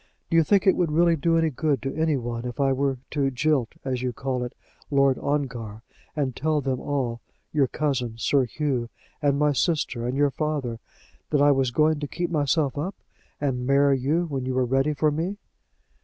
[0.31, 2.97] Do you think it would really do any good to any one if I were
[3.11, 4.55] to jilt, as you call it,
[4.89, 5.83] Lord Ongar,
[6.15, 7.21] and tell them all,
[7.53, 8.89] your cousin, Sir Hugh,
[9.21, 10.79] and my sister, and your father,
[11.29, 12.95] that I was going to keep myself up,
[13.39, 15.37] and marry you when you were ready for me?"